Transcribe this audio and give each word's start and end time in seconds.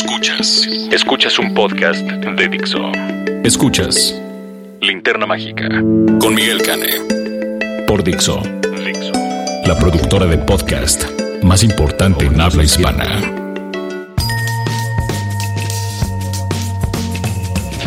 Escuchas. 0.00 0.68
Escuchas 0.92 1.38
un 1.40 1.54
podcast 1.54 2.02
de 2.02 2.48
Dixo. 2.48 2.92
Escuchas 3.42 4.14
Linterna 4.80 5.26
Mágica 5.26 5.68
con 6.20 6.36
Miguel 6.36 6.62
Cane. 6.62 7.84
Por 7.84 8.04
Dixo. 8.04 8.40
Dixo. 8.84 9.12
La 9.66 9.76
productora 9.76 10.26
de 10.26 10.38
podcast 10.38 11.02
más 11.42 11.64
importante 11.64 12.26
en 12.26 12.40
habla 12.40 12.62
hispana. 12.62 13.06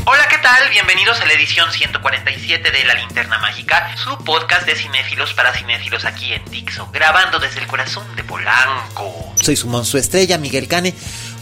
Hola, 0.04 0.28
¿qué 0.30 0.38
tal? 0.44 0.70
Bienvenidos 0.70 1.22
a 1.22 1.26
la 1.26 1.32
edición 1.32 1.72
147 1.72 2.72
de 2.72 2.84
La 2.84 2.96
Linterna 2.96 3.40
Mágica, 3.40 3.96
su 3.96 4.18
podcast 4.26 4.66
de 4.66 4.76
cinéfilos 4.76 5.34
para 5.34 5.54
cinéfilos 5.54 6.04
aquí 6.04 6.34
en 6.34 6.44
Dixo, 6.52 6.90
grabando 6.92 7.40
desde 7.40 7.62
el 7.62 7.68
corazón 7.68 8.06
de 8.18 8.26
Polanco. 8.26 9.32
Soy 9.42 9.56
su 9.56 9.68
monstruo 9.68 10.00
estrella, 10.00 10.38
Miguel 10.38 10.68
Cane, 10.68 10.94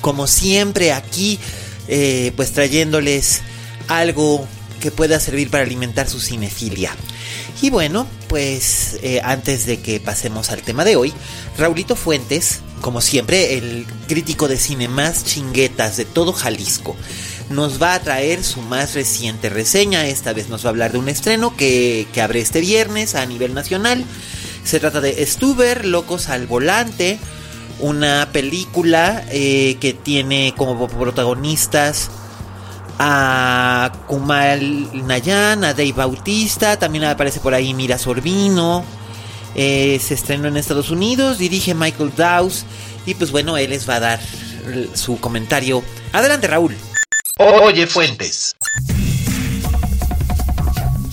como 0.01 0.27
siempre 0.27 0.91
aquí, 0.91 1.39
eh, 1.87 2.31
pues 2.35 2.51
trayéndoles 2.51 3.41
algo 3.87 4.47
que 4.79 4.91
pueda 4.91 5.19
servir 5.19 5.49
para 5.49 5.63
alimentar 5.63 6.07
su 6.07 6.19
cinefilia. 6.19 6.95
Y 7.61 7.69
bueno, 7.69 8.07
pues 8.27 8.97
eh, 9.03 9.21
antes 9.23 9.65
de 9.65 9.79
que 9.81 9.99
pasemos 9.99 10.49
al 10.49 10.61
tema 10.61 10.85
de 10.85 10.95
hoy, 10.95 11.13
Raulito 11.57 11.95
Fuentes, 11.95 12.61
como 12.81 13.01
siempre, 13.01 13.57
el 13.57 13.85
crítico 14.07 14.47
de 14.47 14.57
cine 14.57 14.87
más 14.87 15.25
chinguetas 15.25 15.97
de 15.97 16.05
todo 16.05 16.31
Jalisco, 16.31 16.95
nos 17.49 17.81
va 17.81 17.95
a 17.95 17.99
traer 17.99 18.43
su 18.43 18.61
más 18.61 18.93
reciente 18.93 19.49
reseña. 19.49 20.07
Esta 20.07 20.31
vez 20.33 20.47
nos 20.49 20.63
va 20.63 20.69
a 20.69 20.71
hablar 20.71 20.93
de 20.93 20.99
un 20.99 21.09
estreno 21.09 21.55
que, 21.57 22.07
que 22.13 22.21
abre 22.21 22.39
este 22.39 22.61
viernes 22.61 23.15
a 23.15 23.25
nivel 23.25 23.53
nacional. 23.53 24.05
Se 24.63 24.79
trata 24.79 25.01
de 25.01 25.25
Stuber, 25.25 25.83
Locos 25.85 26.29
al 26.29 26.47
Volante, 26.47 27.19
una 27.79 28.29
película 28.31 29.23
eh, 29.29 29.77
que 29.79 29.93
tiene 29.93 30.53
como 30.57 30.87
protagonistas 30.87 32.09
a 32.99 33.91
Kumal 34.07 35.07
Nayan, 35.07 35.63
a 35.63 35.73
Dave 35.73 35.93
Bautista, 35.93 36.77
también 36.77 37.05
aparece 37.05 37.39
por 37.39 37.53
ahí 37.53 37.73
Mira 37.73 37.97
Sorbino. 37.97 38.83
Eh, 39.55 39.99
se 40.03 40.13
estrenó 40.13 40.47
en 40.47 40.57
Estados 40.57 40.91
Unidos, 40.91 41.37
dirige 41.37 41.73
Michael 41.73 42.11
Dawes 42.15 42.65
y 43.05 43.15
pues 43.15 43.31
bueno, 43.31 43.57
él 43.57 43.71
les 43.71 43.89
va 43.89 43.95
a 43.95 43.99
dar 43.99 44.19
su 44.93 45.19
comentario. 45.19 45.81
Adelante 46.11 46.47
Raúl. 46.47 46.75
Oye 47.37 47.87
Fuentes. 47.87 48.55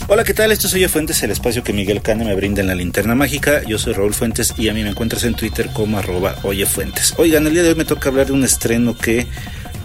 Hola, 0.09 0.23
¿qué 0.23 0.35
tal? 0.35 0.53
Esto 0.53 0.69
es 0.69 0.75
Oye 0.75 0.89
Fuentes, 0.89 1.21
el 1.25 1.33
espacio 1.33 1.65
que 1.65 1.73
Miguel 1.73 2.01
Cane 2.01 2.25
me 2.25 2.37
brinda 2.37 2.61
en 2.61 2.69
la 2.69 2.77
linterna 2.77 3.17
mágica. 3.17 3.65
Yo 3.65 3.77
soy 3.77 3.93
Raúl 3.93 4.15
Fuentes 4.15 4.55
y 4.57 4.69
a 4.69 4.73
mí 4.73 4.85
me 4.85 4.91
encuentras 4.91 5.25
en 5.25 5.35
Twitter 5.35 5.69
como 5.73 5.99
arroba 5.99 6.37
Oye 6.45 6.65
Fuentes. 6.65 7.15
Oigan, 7.17 7.45
el 7.49 7.55
día 7.55 7.65
de 7.65 7.71
hoy 7.71 7.75
me 7.75 7.85
toca 7.85 8.11
hablar 8.11 8.27
de 8.27 8.33
un 8.33 8.45
estreno 8.45 8.97
que 8.97 9.27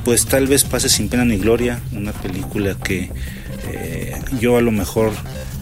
pues 0.05 0.27
tal 0.27 0.45
vez 0.45 0.63
pase 0.63 0.89
sin 0.89 1.09
pena 1.09 1.25
ni 1.25 1.37
gloria, 1.37 1.79
una 1.93 2.11
película 2.11 2.75
que 2.75 3.09
eh, 3.71 4.13
yo 4.39 4.57
a 4.57 4.61
lo 4.61 4.71
mejor, 4.71 5.11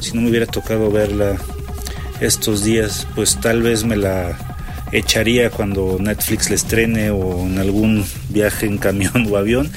si 0.02 0.12
no 0.12 0.20
me 0.20 0.30
hubiera 0.30 0.46
tocado 0.46 0.92
verla 0.92 1.38
estos 2.20 2.66
días, 2.66 3.08
pues 3.16 3.40
tal 3.40 3.62
vez 3.62 3.86
me 3.86 3.96
la 3.96 4.38
echaría 4.92 5.50
cuando 5.50 5.98
Netflix 6.00 6.50
la 6.50 6.56
estrene 6.56 7.12
o 7.12 7.46
en 7.46 7.60
algún 7.60 8.06
viaje 8.30 8.66
en 8.66 8.78
camión 8.78 9.28
o 9.32 9.38
avión. 9.38 9.72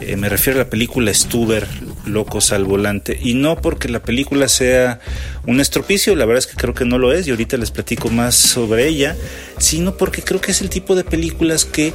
Eh, 0.00 0.16
me 0.16 0.28
refiero 0.28 0.60
a 0.60 0.64
la 0.64 0.70
película 0.70 1.12
Stuber, 1.12 1.66
Locos 2.06 2.52
al 2.52 2.64
Volante. 2.64 3.18
Y 3.20 3.34
no 3.34 3.56
porque 3.56 3.88
la 3.88 4.02
película 4.02 4.48
sea 4.48 5.00
un 5.46 5.60
estropicio, 5.60 6.14
la 6.14 6.24
verdad 6.24 6.38
es 6.38 6.46
que 6.46 6.56
creo 6.56 6.74
que 6.74 6.84
no 6.84 6.98
lo 6.98 7.12
es 7.12 7.26
y 7.26 7.30
ahorita 7.30 7.56
les 7.56 7.70
platico 7.70 8.08
más 8.10 8.34
sobre 8.34 8.86
ella, 8.86 9.16
sino 9.58 9.96
porque 9.96 10.22
creo 10.22 10.40
que 10.40 10.52
es 10.52 10.60
el 10.60 10.70
tipo 10.70 10.94
de 10.94 11.04
películas 11.04 11.64
que... 11.64 11.92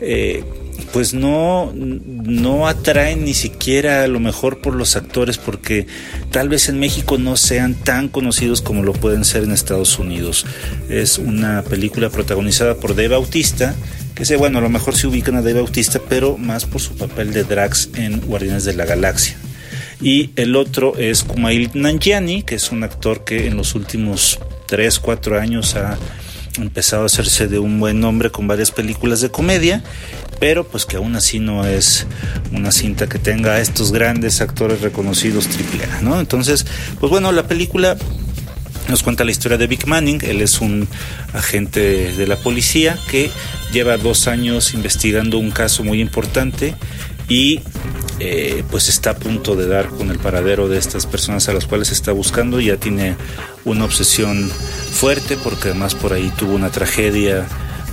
Eh, 0.00 0.44
pues 0.94 1.12
no, 1.12 1.72
no 1.74 2.68
atraen 2.68 3.24
ni 3.24 3.34
siquiera 3.34 4.04
a 4.04 4.06
lo 4.06 4.20
mejor 4.20 4.60
por 4.60 4.76
los 4.76 4.94
actores 4.94 5.38
porque 5.38 5.88
tal 6.30 6.48
vez 6.48 6.68
en 6.68 6.78
México 6.78 7.18
no 7.18 7.36
sean 7.36 7.74
tan 7.74 8.06
conocidos 8.06 8.62
como 8.62 8.84
lo 8.84 8.92
pueden 8.92 9.24
ser 9.24 9.42
en 9.42 9.50
Estados 9.50 9.98
Unidos. 9.98 10.46
Es 10.88 11.18
una 11.18 11.62
película 11.62 12.10
protagonizada 12.10 12.76
por 12.76 12.94
Dave 12.94 13.08
Bautista, 13.08 13.74
que 14.14 14.24
sé, 14.24 14.36
bueno, 14.36 14.58
a 14.58 14.60
lo 14.60 14.68
mejor 14.68 14.94
se 14.94 15.08
ubican 15.08 15.34
a 15.34 15.42
Dave 15.42 15.54
Bautista, 15.54 16.00
pero 16.08 16.38
más 16.38 16.64
por 16.64 16.80
su 16.80 16.96
papel 16.96 17.32
de 17.32 17.42
Drax 17.42 17.88
en 17.96 18.20
Guardianes 18.20 18.64
de 18.64 18.74
la 18.74 18.84
Galaxia. 18.84 19.36
Y 20.00 20.30
el 20.36 20.54
otro 20.54 20.96
es 20.96 21.24
Kumail 21.24 21.72
Nanjiani, 21.74 22.44
que 22.44 22.54
es 22.54 22.70
un 22.70 22.84
actor 22.84 23.24
que 23.24 23.48
en 23.48 23.56
los 23.56 23.74
últimos 23.74 24.38
3, 24.68 25.00
4 25.00 25.40
años 25.40 25.74
ha 25.74 25.98
empezado 26.56 27.02
a 27.02 27.06
hacerse 27.06 27.48
de 27.48 27.58
un 27.58 27.80
buen 27.80 28.00
nombre 28.00 28.30
con 28.30 28.46
varias 28.46 28.70
películas 28.70 29.20
de 29.20 29.30
comedia 29.30 29.82
pero 30.38 30.64
pues 30.64 30.84
que 30.84 30.96
aún 30.96 31.16
así 31.16 31.38
no 31.38 31.66
es 31.66 32.06
una 32.52 32.72
cinta 32.72 33.08
que 33.08 33.18
tenga 33.18 33.52
a 33.52 33.60
estos 33.60 33.92
grandes 33.92 34.40
actores 34.40 34.80
reconocidos 34.80 35.48
triple 35.48 35.84
A, 35.84 36.00
¿no? 36.02 36.20
Entonces, 36.20 36.66
pues 37.00 37.10
bueno, 37.10 37.32
la 37.32 37.46
película 37.46 37.96
nos 38.88 39.02
cuenta 39.02 39.24
la 39.24 39.30
historia 39.30 39.56
de 39.56 39.66
Vic 39.66 39.86
Manning, 39.86 40.20
él 40.22 40.42
es 40.42 40.60
un 40.60 40.86
agente 41.32 42.12
de 42.12 42.26
la 42.26 42.36
policía 42.36 42.98
que 43.10 43.30
lleva 43.72 43.96
dos 43.96 44.28
años 44.28 44.74
investigando 44.74 45.38
un 45.38 45.50
caso 45.50 45.82
muy 45.82 46.00
importante 46.00 46.74
y 47.28 47.60
eh, 48.20 48.62
pues 48.70 48.88
está 48.88 49.10
a 49.10 49.16
punto 49.16 49.56
de 49.56 49.66
dar 49.66 49.88
con 49.88 50.10
el 50.10 50.18
paradero 50.18 50.68
de 50.68 50.78
estas 50.78 51.06
personas 51.06 51.48
a 51.48 51.52
las 51.52 51.66
cuales 51.66 51.90
está 51.90 52.12
buscando, 52.12 52.60
ya 52.60 52.76
tiene 52.76 53.16
una 53.64 53.84
obsesión 53.84 54.50
fuerte 54.50 55.36
porque 55.36 55.70
además 55.70 55.94
por 55.94 56.12
ahí 56.12 56.32
tuvo 56.36 56.54
una 56.54 56.70
tragedia 56.70 57.46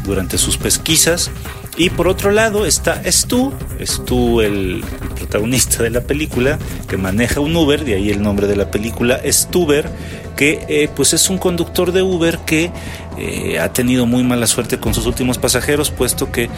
durante 0.04 0.38
sus 0.38 0.58
pesquisas. 0.58 1.32
Y 1.78 1.90
por 1.90 2.10
otro 2.10 2.32
lado 2.32 2.66
está 2.66 3.02
Stu, 3.10 3.54
Stu 3.84 4.42
el 4.42 4.84
protagonista 5.16 5.82
de 5.82 5.90
la 5.90 6.02
película, 6.02 6.60
que 6.88 6.98
maneja 6.98 7.40
un 7.40 7.56
Uber, 7.56 7.86
de 7.86 7.96
ahí 7.96 8.10
el 8.10 8.22
nombre 8.22 8.46
de 8.46 8.58
la 8.58 8.70
película, 8.70 9.22
Stuber, 9.26 9.90
que 10.36 10.66
eh, 10.68 10.90
pues 10.94 11.14
es 11.14 11.30
un 11.30 11.38
conductor 11.38 11.94
de 11.94 12.02
Uber 12.02 12.40
que 12.40 12.72
eh, 13.18 13.58
ha 13.60 13.72
tenido 13.72 14.06
muy 14.06 14.24
mala 14.24 14.48
suerte 14.48 14.80
con 14.80 14.94
sus 14.94 15.06
últimos 15.06 15.38
pasajeros, 15.38 15.92
puesto 15.92 16.30
que 16.30 16.50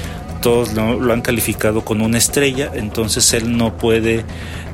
todos 0.44 0.74
lo, 0.74 1.14
han 1.14 1.22
calificado 1.22 1.86
con 1.86 2.02
una 2.02 2.18
estrella, 2.18 2.70
entonces 2.76 3.34
él 3.34 3.58
no 3.58 3.78
puede 3.78 4.26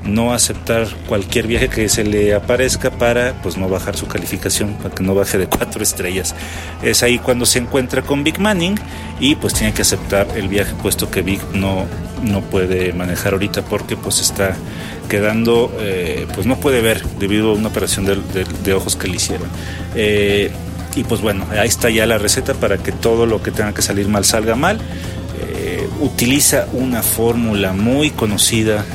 no 0.03 0.33
aceptar 0.33 0.87
cualquier 1.07 1.45
viaje 1.45 1.69
que 1.69 1.87
se 1.89 2.03
le 2.03 2.33
aparezca 2.33 2.89
para 2.89 3.39
pues 3.43 3.55
no 3.55 3.69
bajar 3.69 3.95
su 3.95 4.07
calificación, 4.07 4.73
para 4.73 4.95
que 4.95 5.03
no 5.03 5.13
baje 5.13 5.37
de 5.37 5.45
cuatro 5.47 5.83
estrellas. 5.83 6.35
Es 6.81 7.03
ahí 7.03 7.19
cuando 7.19 7.45
se 7.45 7.59
encuentra 7.59 8.01
con 8.01 8.23
Big 8.23 8.39
Manning 8.39 8.75
y 9.19 9.35
pues 9.35 9.53
tiene 9.53 9.71
que 9.71 9.83
aceptar 9.83 10.27
el 10.35 10.47
viaje 10.47 10.73
puesto 10.81 11.11
que 11.11 11.21
Big 11.21 11.39
no, 11.53 11.85
no 12.23 12.41
puede 12.41 12.91
manejar 12.93 13.33
ahorita 13.33 13.61
porque 13.61 13.95
pues 13.95 14.21
está 14.21 14.55
quedando, 15.07 15.71
eh, 15.79 16.25
pues 16.33 16.47
no 16.47 16.59
puede 16.59 16.81
ver 16.81 17.03
debido 17.19 17.51
a 17.51 17.53
una 17.53 17.67
operación 17.67 18.05
de, 18.05 18.73
ojos 18.73 18.95
que 18.95 19.07
le 19.07 19.17
hicieron. 19.17 19.47
Eh, 19.93 20.51
y 20.95 21.03
pues 21.03 21.21
bueno, 21.21 21.45
ahí 21.51 21.67
está 21.67 21.91
ya 21.91 22.07
la 22.07 22.17
receta 22.17 22.55
para 22.55 22.79
que 22.79 22.91
todo 22.91 23.27
lo 23.27 23.43
que 23.43 23.51
tenga 23.51 23.73
que 23.73 23.83
salir 23.83 24.07
mal 24.07 24.25
salga 24.25 24.55
mal. 24.55 24.79
Utiliza 25.99 26.67
una 26.73 27.03
fórmula 27.03 27.73
muy 27.73 28.11
conocida 28.11 28.85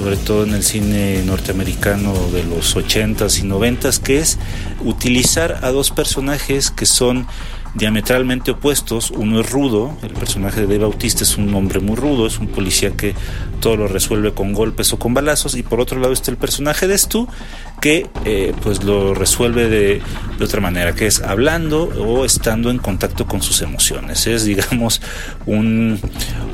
sobre 0.00 0.16
todo 0.16 0.44
en 0.44 0.54
el 0.54 0.62
cine 0.62 1.22
norteamericano 1.26 2.14
de 2.32 2.42
los 2.44 2.74
80s 2.74 3.40
y 3.40 3.46
90s, 3.46 3.98
que 4.00 4.18
es 4.18 4.38
utilizar 4.82 5.58
a 5.62 5.70
dos 5.72 5.90
personajes 5.90 6.70
que 6.70 6.86
son 6.86 7.26
diametralmente 7.74 8.52
opuestos. 8.52 9.10
Uno 9.10 9.40
es 9.40 9.50
rudo, 9.50 9.96
el 10.02 10.10
personaje 10.10 10.60
de 10.60 10.66
Dave 10.66 10.78
Bautista 10.78 11.24
es 11.24 11.36
un 11.36 11.54
hombre 11.54 11.80
muy 11.80 11.96
rudo, 11.96 12.26
es 12.26 12.38
un 12.38 12.48
policía 12.48 12.92
que 12.92 13.14
todo 13.60 13.76
lo 13.76 13.88
resuelve 13.88 14.32
con 14.32 14.52
golpes 14.52 14.92
o 14.92 14.98
con 14.98 15.14
balazos, 15.14 15.54
y 15.54 15.62
por 15.62 15.80
otro 15.80 16.00
lado 16.00 16.12
está 16.12 16.30
el 16.30 16.36
personaje 16.36 16.88
de 16.88 16.96
Stu, 16.96 17.28
que 17.80 18.08
eh, 18.24 18.52
pues 18.62 18.84
lo 18.84 19.14
resuelve 19.14 19.68
de, 19.68 20.02
de, 20.38 20.44
otra 20.44 20.60
manera, 20.60 20.94
que 20.94 21.06
es 21.06 21.20
hablando 21.22 21.84
o 21.84 22.24
estando 22.24 22.70
en 22.70 22.78
contacto 22.78 23.26
con 23.26 23.42
sus 23.42 23.62
emociones. 23.62 24.26
Es, 24.26 24.44
digamos, 24.44 25.00
un, 25.46 26.00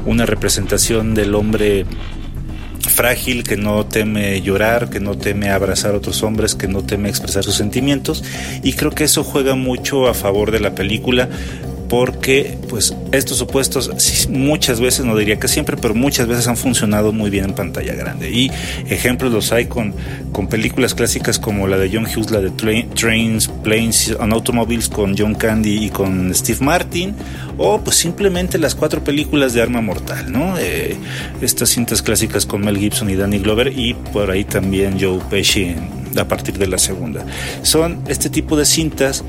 una 0.04 0.26
representación 0.26 1.14
del 1.14 1.34
hombre 1.34 1.86
frágil, 2.88 3.44
que 3.44 3.56
no 3.56 3.86
teme 3.86 4.40
llorar, 4.42 4.90
que 4.90 5.00
no 5.00 5.16
teme 5.16 5.50
abrazar 5.50 5.94
a 5.94 5.98
otros 5.98 6.22
hombres, 6.22 6.54
que 6.54 6.68
no 6.68 6.82
teme 6.82 7.08
expresar 7.08 7.44
sus 7.44 7.54
sentimientos. 7.54 8.24
Y 8.62 8.74
creo 8.74 8.90
que 8.90 9.04
eso 9.04 9.24
juega 9.24 9.54
mucho 9.54 10.08
a 10.08 10.14
favor 10.14 10.50
de 10.50 10.60
la 10.60 10.74
película 10.74 11.28
porque 11.88 12.58
pues 12.68 12.94
estos 13.12 13.38
supuestos 13.38 13.90
muchas 14.28 14.80
veces, 14.80 15.04
no 15.04 15.16
diría 15.16 15.38
que 15.38 15.48
siempre, 15.48 15.76
pero 15.76 15.94
muchas 15.94 16.26
veces 16.26 16.48
han 16.48 16.56
funcionado 16.56 17.12
muy 17.12 17.30
bien 17.30 17.46
en 17.46 17.52
pantalla 17.54 17.94
grande. 17.94 18.30
Y 18.30 18.50
ejemplos 18.88 19.32
los 19.32 19.52
hay 19.52 19.66
con, 19.66 19.94
con 20.32 20.48
películas 20.48 20.94
clásicas 20.94 21.38
como 21.38 21.66
la 21.66 21.78
de 21.78 21.90
John 21.92 22.06
Hughes, 22.06 22.30
la 22.30 22.40
de 22.40 22.50
Trains, 22.50 23.48
Planes 23.62 24.16
and 24.18 24.32
Automobiles 24.32 24.88
con 24.88 25.16
John 25.16 25.34
Candy 25.34 25.84
y 25.86 25.90
con 25.90 26.34
Steve 26.34 26.58
Martin, 26.60 27.14
o 27.58 27.80
pues 27.80 27.96
simplemente 27.96 28.58
las 28.58 28.74
cuatro 28.74 29.02
películas 29.04 29.54
de 29.54 29.62
Arma 29.62 29.80
Mortal, 29.80 30.30
¿no? 30.30 30.58
Eh, 30.58 30.96
estas 31.40 31.70
cintas 31.70 32.02
clásicas 32.02 32.46
con 32.46 32.62
Mel 32.62 32.78
Gibson 32.78 33.10
y 33.10 33.14
Danny 33.14 33.38
Glover 33.38 33.72
y 33.76 33.94
por 34.12 34.30
ahí 34.30 34.44
también 34.44 34.98
Joe 35.00 35.20
Pesci 35.30 35.74
a 36.16 36.26
partir 36.26 36.58
de 36.58 36.66
la 36.66 36.78
segunda. 36.78 37.24
Son 37.62 38.02
este 38.08 38.30
tipo 38.30 38.56
de 38.56 38.64
cintas 38.64 39.24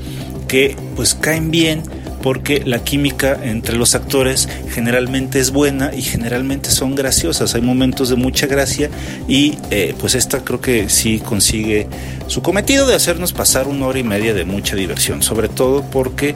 que 0.46 0.76
pues 0.96 1.14
caen 1.14 1.50
bien 1.50 1.82
porque 2.28 2.62
la 2.66 2.84
química 2.84 3.38
entre 3.42 3.74
los 3.78 3.94
actores 3.94 4.50
generalmente 4.68 5.40
es 5.40 5.50
buena 5.50 5.94
y 5.94 6.02
generalmente 6.02 6.68
son 6.68 6.94
graciosas. 6.94 7.54
Hay 7.54 7.62
momentos 7.62 8.10
de 8.10 8.16
mucha 8.16 8.46
gracia 8.46 8.90
y 9.26 9.56
eh, 9.70 9.94
pues 9.98 10.14
esta 10.14 10.44
creo 10.44 10.60
que 10.60 10.90
sí 10.90 11.20
consigue 11.20 11.86
su 12.26 12.42
cometido 12.42 12.86
de 12.86 12.94
hacernos 12.94 13.32
pasar 13.32 13.66
una 13.66 13.86
hora 13.86 13.98
y 13.98 14.02
media 14.02 14.34
de 14.34 14.44
mucha 14.44 14.76
diversión, 14.76 15.22
sobre 15.22 15.48
todo 15.48 15.82
porque 15.90 16.34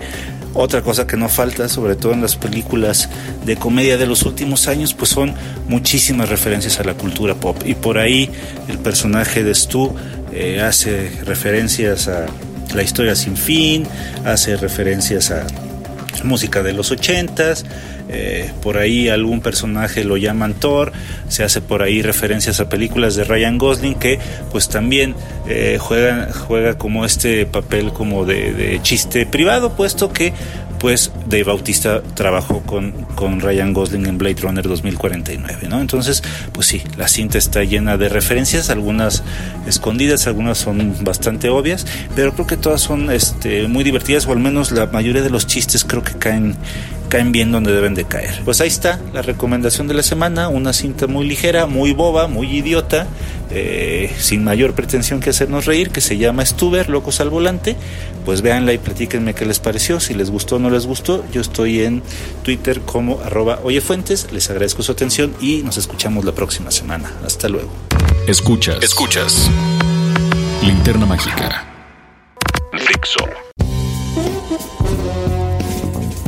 otra 0.55 0.81
cosa 0.81 1.07
que 1.07 1.19
no 1.19 1.29
falta, 1.29 1.69
sobre 1.69 1.95
todo 1.95 2.15
en 2.15 2.23
las 2.23 2.37
películas 2.37 3.11
de 3.45 3.57
comedia 3.57 3.99
de 3.99 4.07
los 4.07 4.23
últimos 4.23 4.69
años, 4.69 4.95
pues 4.95 5.11
son 5.11 5.35
muchísimas 5.69 6.31
referencias 6.31 6.81
a 6.81 6.85
la 6.85 6.95
cultura 6.95 7.35
pop. 7.35 7.59
Y 7.67 7.75
por 7.75 7.99
ahí 7.99 8.31
el 8.67 8.79
personaje 8.79 9.45
de 9.45 9.55
Stu 9.55 9.95
eh, 10.33 10.63
hace 10.63 11.11
referencias 11.27 12.09
a 12.09 12.25
la 12.75 12.83
historia 12.83 13.15
sin 13.15 13.37
fin, 13.37 13.87
hace 14.25 14.57
referencias 14.57 15.31
a 15.31 15.47
música 16.25 16.63
de 16.63 16.73
los 16.73 16.91
ochentas, 16.91 17.65
eh, 18.09 18.51
por 18.63 18.79
ahí 18.79 19.09
algún 19.09 19.41
personaje 19.41 20.05
lo 20.05 20.17
llaman 20.17 20.55
Thor, 20.55 20.93
se 21.29 21.45
hace 21.45 21.61
por 21.61 21.83
ahí 21.83 22.03
referencias 22.03 22.61
a 22.61 22.69
películas 22.69 23.15
de 23.15 23.25
Ryan 23.25 23.59
Gosling 23.59 23.95
que 23.95 24.19
pues 24.51 24.69
también 24.69 25.15
eh, 25.49 25.79
juega, 25.81 26.31
juega 26.33 26.77
como 26.77 27.05
este 27.05 27.47
papel 27.47 27.93
como 27.93 28.25
de, 28.25 28.53
de, 28.53 28.83
chiste 28.83 29.27
privado, 29.27 29.73
puesto 29.77 30.13
que 30.13 30.33
pues 30.83 31.13
Dave 31.29 31.45
Bautista 31.45 32.03
trabajó 32.03 32.61
con, 32.63 32.91
con 33.15 33.39
Ryan 33.39 33.73
Gosling 33.73 34.05
en 34.05 34.19
Blade 34.19 34.43
Runner 34.43 34.67
2049, 34.67 35.69
¿no? 35.69 35.81
Entonces, 35.81 36.25
pues 36.51 36.67
sí, 36.67 36.83
la 36.97 37.07
cinta 37.07 37.39
está 37.39 37.63
llena 37.63 37.97
de 37.97 38.09
referencias, 38.09 38.69
algunas 38.69 39.23
escondidas, 39.65 40.27
algunas 40.27 40.59
son 40.59 40.97
bastante 41.05 41.51
obvias, 41.51 41.87
pero 42.17 42.35
creo 42.35 42.49
que 42.49 42.57
todas 42.57 42.81
son 42.81 43.13
este, 43.13 43.69
muy 43.69 43.85
divertidas, 43.85 44.27
o 44.27 44.33
al 44.33 44.41
menos 44.41 44.73
la 44.73 44.87
mayoría 44.87 45.23
de 45.23 45.31
los 45.31 45.47
chistes 45.47 45.85
creo 45.85 46.03
que 46.03 46.15
caen 46.15 46.57
caen 47.13 47.31
bien 47.31 47.53
donde 47.53 47.75
deben 47.75 47.95
de 47.95 48.05
caer. 48.05 48.41
Pues 48.43 48.63
ahí 48.63 48.69
está 48.69 48.99
la 49.13 49.21
recomendación 49.21 49.87
de 49.87 49.93
la 49.93 50.03
semana, 50.03 50.49
una 50.49 50.73
cinta 50.73 51.07
muy 51.07 51.29
ligera, 51.29 51.67
muy 51.67 51.93
boba, 51.93 52.27
muy 52.27 52.47
idiota, 52.51 53.07
eh, 53.51 54.11
sin 54.19 54.43
mayor 54.43 54.73
pretensión 54.73 55.21
que 55.21 55.29
hacernos 55.29 55.67
reír, 55.67 55.91
que 55.91 56.01
se 56.01 56.17
llama 56.17 56.43
Stuber, 56.47 56.89
Locos 56.89 57.21
al 57.21 57.29
Volante. 57.29 57.77
Pues 58.25 58.41
véanla 58.41 58.73
y 58.73 58.79
platíquenme 58.79 59.35
qué 59.35 59.45
les 59.45 59.59
pareció, 59.59 60.01
si 60.01 60.15
les 60.15 60.31
gustó 60.31 60.57
o 60.57 60.59
no 60.59 60.71
les 60.71 60.87
gustó. 60.87 61.23
Yo 61.31 61.43
estoy 61.43 61.83
en 61.83 62.03
Twitter 62.45 62.81
como 62.81 63.21
arroba 63.21 63.61
oyefuentes, 63.63 64.29
les 64.33 64.49
agradezco 64.49 64.83
su 64.83 64.93
atención 64.93 65.35
y 65.39 65.59
nos 65.59 65.77
escuchamos 65.77 66.25
la 66.25 66.33
próxima 66.33 66.71
semana. 66.71 67.13
Hasta 67.27 67.51
luego. 67.51 67.69
Escuchas. 68.27 68.83
Escuchas. 68.83 69.51
Linterna 70.63 71.05
Mágica. 71.05 71.72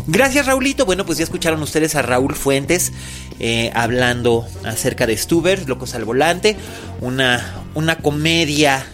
Gracias 0.07 0.47
Raulito. 0.47 0.85
Bueno, 0.85 1.07
pues 1.07 1.19
ya 1.19 1.25
escucharon 1.25 1.63
ustedes 1.63 1.95
a 1.95 2.03
Raúl 2.03 2.35
Fuentes 2.35 2.93
eh, 3.41 3.71
hablando 3.75 4.47
acerca 4.65 5.07
de 5.07 5.17
Stuber, 5.17 5.69
Locos 5.69 5.95
al 5.95 6.05
Volante, 6.05 6.57
una, 7.01 7.65
una 7.75 7.97
comedia, 7.99 8.87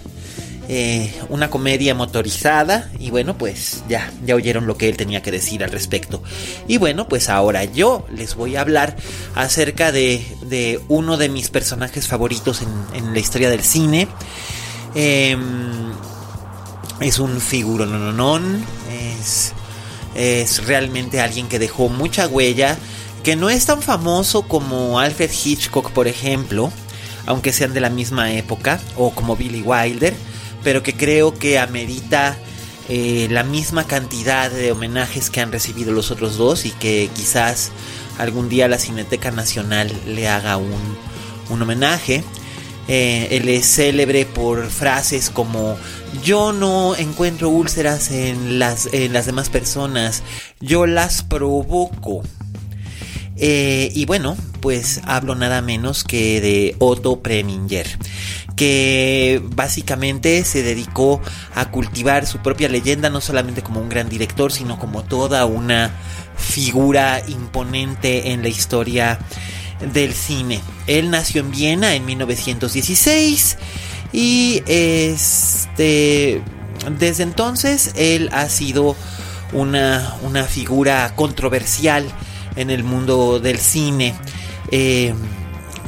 eh, 0.68 1.12
una 1.28 1.50
comedia 1.50 1.94
motorizada. 1.94 2.90
Y 2.98 3.10
bueno, 3.10 3.36
pues 3.36 3.82
ya, 3.88 4.12
ya 4.24 4.36
oyeron 4.36 4.66
lo 4.66 4.76
que 4.76 4.88
él 4.88 4.96
tenía 4.96 5.20
que 5.20 5.32
decir 5.32 5.64
al 5.64 5.72
respecto. 5.72 6.22
Y 6.68 6.78
bueno, 6.78 7.08
pues 7.08 7.28
ahora 7.28 7.64
yo 7.64 8.06
les 8.14 8.36
voy 8.36 8.54
a 8.54 8.60
hablar 8.60 8.96
acerca 9.34 9.90
de, 9.90 10.24
de 10.46 10.80
uno 10.88 11.16
de 11.16 11.28
mis 11.28 11.50
personajes 11.50 12.06
favoritos 12.06 12.62
en, 12.62 12.68
en 12.94 13.12
la 13.12 13.18
historia 13.18 13.50
del 13.50 13.62
cine. 13.62 14.06
Em, 14.94 15.92
es 17.00 17.18
un 17.18 17.40
figurononón, 17.40 18.64
es 19.18 19.54
es 20.14 20.66
realmente 20.66 21.20
alguien 21.20 21.48
que 21.48 21.58
dejó 21.58 21.88
mucha 21.88 22.26
huella, 22.26 22.76
que 23.22 23.36
no 23.36 23.50
es 23.50 23.66
tan 23.66 23.82
famoso 23.82 24.42
como 24.42 24.98
Alfred 24.98 25.30
Hitchcock, 25.30 25.90
por 25.90 26.08
ejemplo, 26.08 26.72
aunque 27.26 27.52
sean 27.52 27.74
de 27.74 27.80
la 27.80 27.90
misma 27.90 28.32
época, 28.32 28.80
o 28.96 29.10
como 29.10 29.36
Billy 29.36 29.62
Wilder, 29.62 30.14
pero 30.64 30.82
que 30.82 30.96
creo 30.96 31.34
que 31.34 31.58
amerita 31.58 32.36
eh, 32.88 33.28
la 33.30 33.44
misma 33.44 33.84
cantidad 33.84 34.50
de 34.50 34.72
homenajes 34.72 35.30
que 35.30 35.40
han 35.40 35.52
recibido 35.52 35.92
los 35.92 36.10
otros 36.10 36.36
dos 36.36 36.66
y 36.66 36.70
que 36.70 37.08
quizás 37.14 37.70
algún 38.18 38.48
día 38.48 38.68
la 38.68 38.78
Cineteca 38.78 39.30
Nacional 39.30 39.92
le 40.06 40.28
haga 40.28 40.56
un, 40.56 40.96
un 41.50 41.62
homenaje. 41.62 42.24
Eh, 42.92 43.36
él 43.36 43.48
es 43.48 43.66
célebre 43.72 44.26
por 44.26 44.68
frases 44.68 45.30
como 45.30 45.78
yo 46.24 46.52
no 46.52 46.96
encuentro 46.96 47.48
úlceras 47.48 48.10
en 48.10 48.58
las, 48.58 48.88
en 48.92 49.12
las 49.12 49.26
demás 49.26 49.48
personas, 49.48 50.24
yo 50.58 50.86
las 50.86 51.22
provoco. 51.22 52.24
Eh, 53.36 53.92
y 53.94 54.06
bueno, 54.06 54.36
pues 54.60 55.00
hablo 55.04 55.36
nada 55.36 55.62
menos 55.62 56.02
que 56.02 56.40
de 56.40 56.74
Otto 56.80 57.20
Preminger, 57.20 57.86
que 58.56 59.40
básicamente 59.54 60.42
se 60.42 60.64
dedicó 60.64 61.20
a 61.54 61.70
cultivar 61.70 62.26
su 62.26 62.38
propia 62.38 62.68
leyenda, 62.68 63.08
no 63.08 63.20
solamente 63.20 63.62
como 63.62 63.80
un 63.80 63.88
gran 63.88 64.08
director, 64.08 64.50
sino 64.50 64.80
como 64.80 65.04
toda 65.04 65.46
una 65.46 65.92
figura 66.36 67.22
imponente 67.28 68.32
en 68.32 68.42
la 68.42 68.48
historia 68.48 69.20
del 69.80 70.14
cine. 70.14 70.60
Él 70.86 71.10
nació 71.10 71.40
en 71.40 71.50
Viena 71.50 71.94
en 71.94 72.04
1916 72.04 73.58
y 74.12 74.62
este 74.66 76.42
desde 76.98 77.22
entonces 77.22 77.92
él 77.96 78.30
ha 78.32 78.48
sido 78.48 78.96
una, 79.52 80.14
una 80.22 80.44
figura 80.44 81.12
controversial 81.14 82.04
en 82.56 82.70
el 82.70 82.84
mundo 82.84 83.40
del 83.40 83.58
cine. 83.58 84.14
Eh, 84.70 85.14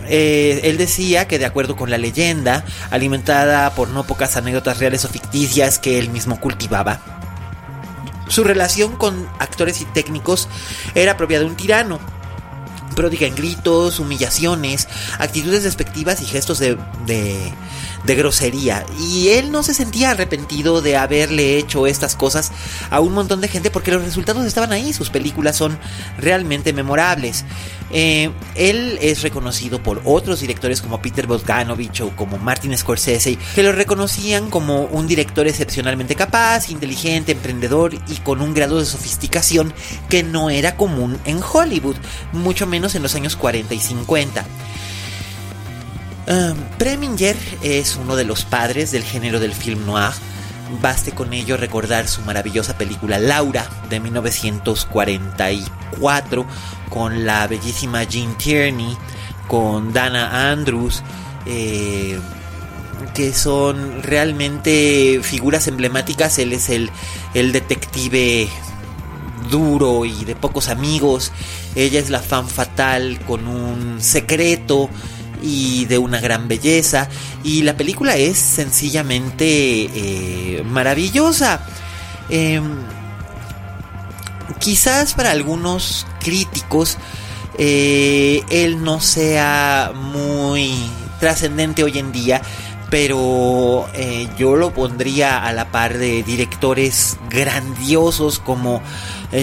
eh, 0.08 0.61
él 0.64 0.78
decía 0.78 1.28
que 1.28 1.38
de 1.38 1.46
acuerdo 1.46 1.76
con 1.76 1.90
la 1.90 1.99
leyenda, 1.99 2.64
alimentada 2.90 3.75
por 3.75 3.88
no 3.88 4.04
pocas 4.04 4.37
anécdotas 4.37 4.78
reales 4.78 5.04
o 5.04 5.08
ficticias 5.08 5.78
que 5.78 5.99
él 5.99 6.11
mismo 6.11 6.40
cultivaba, 6.40 7.00
su 8.28 8.44
relación 8.44 8.96
con 8.96 9.28
actores 9.38 9.80
y 9.80 9.84
técnicos 9.87 10.49
era 10.94 11.16
propia 11.16 11.38
de 11.38 11.44
un 11.44 11.56
tirano 11.56 12.00
pródiga 12.94 13.26
en 13.26 13.34
gritos, 13.34 13.99
humillaciones, 13.99 14.88
actitudes 15.18 15.64
despectivas 15.64 16.20
y 16.22 16.26
gestos 16.26 16.58
de, 16.58 16.76
de, 17.06 17.52
de, 18.04 18.14
grosería. 18.14 18.85
Y 18.99 19.28
él 19.28 19.50
no 19.52 19.62
se 19.62 19.75
sentía 19.75 20.11
arrepentido 20.11 20.82
de 20.82 20.97
haberle 20.97 21.59
hecho 21.59 21.87
estas 21.87 22.16
cosas 22.16 22.52
a 22.90 23.00
un 23.00 23.12
montón 23.12 23.40
de 23.40 23.49
gente 23.49 23.71
porque 23.71 23.90
los 23.90 24.04
resultados 24.04 24.44
estaban 24.44 24.73
ahí, 24.73 24.92
sus 24.92 25.11
películas 25.11 25.56
son 25.56 25.78
realmente 26.18 26.73
memorables. 26.73 27.44
Eh, 27.94 28.30
él 28.54 28.99
es 29.02 29.23
reconocido 29.23 29.82
por 29.82 30.00
otros 30.04 30.40
directores 30.40 30.80
como 30.80 31.02
Peter 31.02 31.26
Bogdanovich 31.26 32.00
o 32.00 32.16
como 32.16 32.38
Martin 32.38 32.76
Scorsese, 32.76 33.38
que 33.54 33.62
lo 33.62 33.73
reconocían 33.73 34.49
como 34.49 34.85
un 34.85 35.06
director 35.06 35.47
excepcionalmente 35.47 36.14
capaz, 36.14 36.71
inteligente, 36.71 37.32
emprendedor 37.32 37.94
y 37.94 38.16
con 38.25 38.40
un 38.40 38.54
grado 38.54 38.78
de 38.78 38.87
sofisticación 38.87 39.75
que 40.09 40.23
no 40.23 40.49
era 40.49 40.76
común 40.76 41.18
en 41.25 41.40
Hollywood, 41.42 41.97
mucho 42.32 42.66
menos 42.66 42.94
en 42.94 43.02
los 43.02 43.14
años 43.14 43.37
40 43.37 43.75
y 43.75 43.80
50. 43.80 44.44
Um, 46.28 46.56
Preminger 46.78 47.36
es 47.62 47.96
uno 47.96 48.14
de 48.14 48.22
los 48.24 48.44
padres 48.44 48.92
del 48.92 49.02
género 49.02 49.40
del 49.40 49.52
film 49.52 49.84
noir. 49.84 50.12
Baste 50.80 51.10
con 51.12 51.34
ello 51.34 51.56
recordar 51.56 52.06
su 52.08 52.20
maravillosa 52.22 52.78
película 52.78 53.18
Laura 53.18 53.68
de 53.90 53.98
1944 54.00 56.46
con 56.88 57.26
la 57.26 57.48
bellísima 57.48 58.04
Jean 58.04 58.38
Tierney, 58.38 58.96
con 59.48 59.92
Dana 59.92 60.50
Andrews, 60.50 61.02
eh, 61.44 62.18
que 63.14 63.34
son 63.34 64.00
realmente 64.02 65.20
figuras 65.22 65.66
emblemáticas. 65.66 66.38
Él 66.38 66.52
es 66.52 66.68
el, 66.70 66.90
el 67.34 67.50
detective 67.52 68.48
duro 69.50 70.04
y 70.04 70.24
de 70.24 70.36
pocos 70.36 70.68
amigos. 70.68 71.32
Ella 71.74 71.98
es 71.98 72.10
la 72.10 72.20
fan 72.20 72.48
fatal 72.48 73.18
con 73.26 73.48
un 73.48 74.00
secreto 74.00 74.88
y 75.42 75.87
de 75.87 75.99
una 75.99 76.20
gran 76.20 76.49
belleza. 76.49 77.08
Y 77.42 77.62
la 77.62 77.76
película 77.76 78.16
es 78.16 78.38
sencillamente 78.38 79.44
eh, 79.46 80.62
maravillosa. 80.64 81.61
Em, 82.28 82.62
quizás 84.58 85.14
para 85.14 85.32
algunos 85.32 86.06
críticos 86.20 86.96
eh, 87.58 88.42
él 88.50 88.82
no 88.82 89.00
sea 89.00 89.92
muy 89.94 90.72
trascendente 91.20 91.84
hoy 91.84 91.99
en 91.99 92.12
día, 92.12 92.40
pero 92.90 93.88
eh, 93.94 94.28
yo 94.38 94.56
lo 94.56 94.72
pondría 94.72 95.44
a 95.44 95.52
la 95.52 95.70
par 95.70 95.99
de 95.99 96.22
directores 96.22 97.18
grandiosos 97.30 98.38
como 98.38 98.82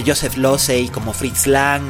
Joseph 0.06 0.38
Losey, 0.38 0.90
como 0.90 1.14
Fritz 1.14 1.48
Lang, 1.48 1.84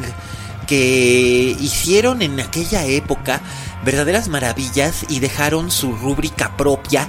que 0.70 1.58
hicieron 1.60 2.22
en 2.22 2.40
aquella 2.40 2.86
época 2.86 3.42
verdaderas 3.84 4.28
maravillas 4.28 5.06
y 5.10 5.20
dejaron 5.20 5.72
su 5.72 5.94
rúbrica 5.94 6.56
propia 6.58 7.08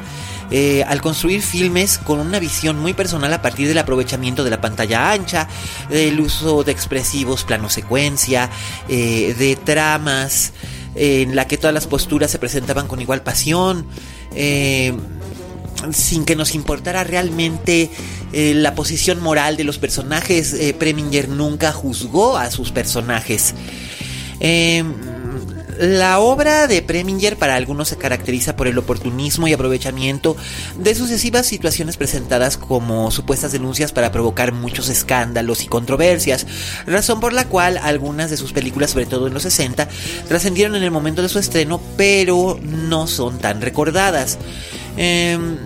eh, 0.50 0.82
al 0.84 1.00
construir 1.00 1.42
filmes 1.42 1.98
con 1.98 2.18
una 2.18 2.40
visión 2.40 2.78
muy 2.78 2.92
personal 2.92 3.32
a 3.32 3.40
partir 3.40 3.68
del 3.68 3.78
aprovechamiento 3.78 4.42
de 4.42 4.50
la 4.50 4.60
pantalla 4.60 5.12
ancha, 5.12 5.48
del 5.88 6.18
uso 6.18 6.64
de 6.64 6.72
expresivos 6.72 7.44
plano 7.44 7.70
secuencia, 7.70 8.50
eh, 8.88 9.36
de 9.38 9.54
tramas 9.54 10.52
en 10.96 11.36
la 11.36 11.46
que 11.46 11.56
todas 11.56 11.72
las 11.72 11.86
posturas 11.86 12.32
se 12.32 12.40
presentaban 12.40 12.88
con 12.88 13.00
igual 13.00 13.22
pasión. 13.22 13.86
Eh, 14.34 14.92
sin 15.92 16.26
que 16.26 16.36
nos 16.36 16.54
importara 16.54 17.04
realmente 17.04 17.90
la 18.32 18.74
posición 18.74 19.18
moral 19.22 19.56
de 19.56 19.64
los 19.64 19.78
personajes, 19.78 20.54
Preminger 20.78 21.30
nunca 21.30 21.72
juzgó 21.72 22.36
a 22.36 22.50
sus 22.50 22.70
personajes. 22.70 23.54
La 25.80 26.20
obra 26.20 26.66
de 26.66 26.82
Preminger 26.82 27.38
para 27.38 27.54
algunos 27.54 27.88
se 27.88 27.96
caracteriza 27.96 28.54
por 28.54 28.68
el 28.68 28.76
oportunismo 28.76 29.48
y 29.48 29.54
aprovechamiento 29.54 30.36
de 30.76 30.94
sucesivas 30.94 31.46
situaciones 31.46 31.96
presentadas 31.96 32.58
como 32.58 33.10
supuestas 33.10 33.52
denuncias 33.52 33.90
para 33.90 34.12
provocar 34.12 34.52
muchos 34.52 34.90
escándalos 34.90 35.64
y 35.64 35.68
controversias, 35.68 36.46
razón 36.84 37.18
por 37.20 37.32
la 37.32 37.46
cual 37.46 37.78
algunas 37.78 38.28
de 38.28 38.36
sus 38.36 38.52
películas, 38.52 38.90
sobre 38.90 39.06
todo 39.06 39.26
en 39.26 39.32
los 39.32 39.44
60, 39.44 39.88
trascendieron 40.28 40.76
en 40.76 40.82
el 40.82 40.90
momento 40.90 41.22
de 41.22 41.30
su 41.30 41.38
estreno, 41.38 41.80
pero 41.96 42.60
no 42.62 43.06
son 43.06 43.38
tan 43.38 43.62
recordadas. 43.62 44.36
Em, 44.98 45.56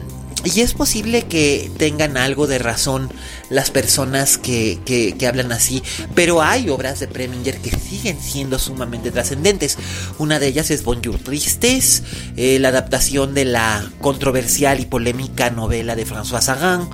y 0.45 0.61
es 0.61 0.75
posible 0.75 1.23
que 1.23 1.71
tengan 1.79 2.17
algo 2.17 2.47
de 2.47 2.59
razón 2.59 3.11
las 3.51 3.71
personas 3.71 4.39
que, 4.39 4.79
que, 4.85 5.27
hablan 5.27 5.53
así, 5.53 5.83
pero 6.15 6.43
hay 6.43 6.69
obras 6.69 7.01
de 7.01 7.09
Preminger 7.09 7.59
que 7.59 7.71
siguen 7.71 8.21
siendo 8.21 8.59
sumamente 8.59 9.11
trascendentes. 9.11 9.79
Una 10.19 10.39
de 10.39 10.49
ellas 10.49 10.71
es 10.71 10.85
Bonjour 10.85 11.19
Tristes, 11.19 12.03
eh, 12.37 12.59
la 12.59 12.69
adaptación 12.69 13.35
de 13.35 13.47
la 13.47 13.91
controversial 14.01 14.81
y 14.81 14.87
polémica 14.87 15.51
novela 15.51 15.97
de 15.97 16.07
François 16.07 16.43
Sagan 16.43 16.89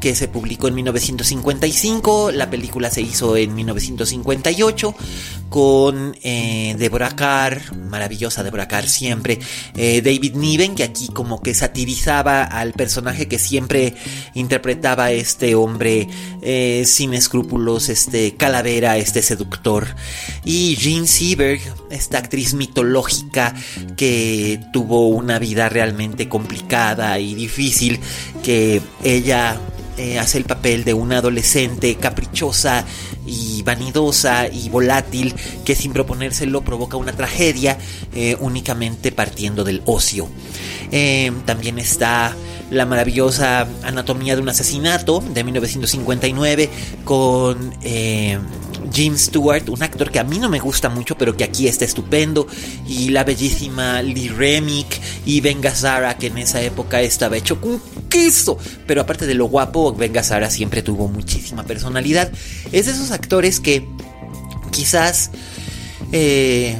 que 0.00 0.14
se 0.14 0.28
publicó 0.28 0.68
en 0.68 0.74
1955, 0.76 2.30
la 2.32 2.50
película 2.50 2.90
se 2.90 3.00
hizo 3.02 3.36
en 3.36 3.54
1958 3.54 4.94
con 5.48 6.16
eh, 6.22 6.74
Deborah 6.78 7.16
Carr, 7.16 7.74
maravillosa 7.76 8.42
Deborah 8.42 8.68
Carr 8.68 8.88
siempre, 8.88 9.38
eh, 9.74 10.02
David 10.02 10.34
Niven 10.34 10.74
que 10.74 10.84
aquí 10.84 11.08
como 11.08 11.40
que 11.42 11.54
satirizaba 11.54 12.44
al 12.44 12.72
personaje 12.72 13.28
que 13.28 13.38
siempre 13.38 13.94
interpretaba 14.34 15.10
este 15.10 15.54
hombre 15.54 16.08
eh, 16.42 16.84
sin 16.86 17.14
escrúpulos, 17.14 17.88
este 17.88 18.36
calavera, 18.36 18.96
este 18.98 19.22
seductor, 19.22 19.86
y 20.44 20.76
Jean 20.76 21.06
Seberg, 21.06 21.60
esta 21.90 22.18
actriz 22.18 22.54
mitológica 22.54 23.54
que 23.96 24.60
tuvo 24.72 25.08
una 25.08 25.38
vida 25.38 25.68
realmente 25.68 26.28
complicada 26.28 27.18
y 27.18 27.34
difícil, 27.34 28.00
que 28.42 28.82
ella 29.02 29.58
eh, 29.98 30.18
hace 30.18 30.38
el 30.38 30.44
papel 30.44 30.84
de 30.84 30.94
una 30.94 31.18
adolescente 31.18 31.96
caprichosa 31.96 32.84
y 33.26 33.62
vanidosa 33.64 34.46
y 34.46 34.68
volátil 34.68 35.34
que 35.64 35.74
sin 35.74 35.92
proponérselo 35.92 36.62
provoca 36.62 36.96
una 36.96 37.12
tragedia 37.12 37.78
eh, 38.14 38.36
únicamente 38.40 39.10
partiendo 39.10 39.64
del 39.64 39.82
ocio. 39.86 40.28
Eh, 40.92 41.32
también 41.44 41.78
está 41.78 42.34
la 42.70 42.86
maravillosa 42.86 43.66
Anatomía 43.82 44.36
de 44.36 44.42
un 44.42 44.48
asesinato 44.48 45.22
de 45.32 45.44
1959 45.44 46.70
con 47.04 47.72
Jim 48.92 49.16
Stewart, 49.16 49.68
un 49.68 49.82
actor 49.82 50.10
que 50.10 50.18
a 50.18 50.24
mí 50.24 50.38
no 50.38 50.48
me 50.48 50.58
gusta 50.58 50.88
mucho, 50.88 51.16
pero 51.16 51.36
que 51.36 51.44
aquí 51.44 51.68
está 51.68 51.84
estupendo, 51.84 52.46
y 52.86 53.10
la 53.10 53.24
bellísima 53.24 54.02
Lee 54.02 54.28
Remick 54.28 55.00
y 55.26 55.40
Ben 55.40 55.60
Gazzara, 55.60 56.16
que 56.16 56.28
en 56.28 56.38
esa 56.38 56.60
época 56.62 57.00
estaba 57.00 57.36
hecho 57.36 57.60
con 57.60 57.80
queso, 58.08 58.58
pero 58.86 59.02
aparte 59.02 59.26
de 59.26 59.34
lo 59.34 59.46
guapo, 59.46 59.92
Ben 59.92 60.12
Gazzara 60.12 60.50
siempre 60.50 60.82
tuvo 60.82 61.08
muchísima 61.08 61.64
personalidad. 61.64 62.30
Es 62.72 62.86
de 62.86 62.92
esos 62.92 63.10
actores 63.10 63.60
que 63.60 63.86
quizás 64.70 65.30
eh, 66.12 66.76